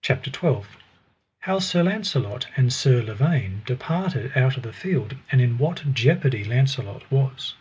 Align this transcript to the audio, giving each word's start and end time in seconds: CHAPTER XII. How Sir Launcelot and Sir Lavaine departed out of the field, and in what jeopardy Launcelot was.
CHAPTER 0.00 0.30
XII. 0.30 0.62
How 1.40 1.58
Sir 1.58 1.82
Launcelot 1.82 2.46
and 2.56 2.72
Sir 2.72 3.02
Lavaine 3.02 3.60
departed 3.66 4.32
out 4.34 4.56
of 4.56 4.62
the 4.62 4.72
field, 4.72 5.14
and 5.30 5.42
in 5.42 5.58
what 5.58 5.84
jeopardy 5.92 6.42
Launcelot 6.42 7.02
was. 7.10 7.54